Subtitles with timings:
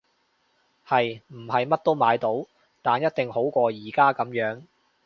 [0.87, 1.21] 係！
[1.27, 2.45] 唔係乜都買到，
[2.81, 4.63] 但一定好過而家噉樣